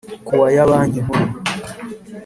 [0.25, 1.27] Kuwa ya banki nkuru